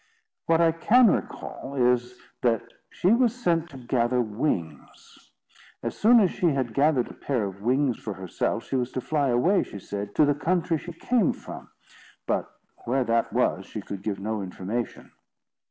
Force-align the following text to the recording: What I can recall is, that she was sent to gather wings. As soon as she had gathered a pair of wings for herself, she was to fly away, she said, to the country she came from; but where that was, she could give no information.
What 0.47 0.61
I 0.61 0.71
can 0.71 1.11
recall 1.11 1.75
is, 1.75 2.19
that 2.41 2.63
she 2.89 3.09
was 3.11 3.35
sent 3.35 3.69
to 3.69 3.77
gather 3.77 4.19
wings. 4.19 5.29
As 5.83 5.95
soon 5.95 6.19
as 6.19 6.31
she 6.31 6.47
had 6.47 6.73
gathered 6.73 7.11
a 7.11 7.13
pair 7.13 7.43
of 7.45 7.61
wings 7.61 7.99
for 7.99 8.15
herself, 8.15 8.63
she 8.63 8.75
was 8.75 8.91
to 8.93 8.99
fly 9.01 9.27
away, 9.29 9.61
she 9.61 9.77
said, 9.77 10.15
to 10.15 10.25
the 10.25 10.33
country 10.33 10.79
she 10.79 10.91
came 10.93 11.33
from; 11.33 11.69
but 12.25 12.49
where 12.85 13.03
that 13.03 13.31
was, 13.31 13.67
she 13.67 13.79
could 13.81 14.01
give 14.01 14.19
no 14.19 14.41
information. 14.41 15.11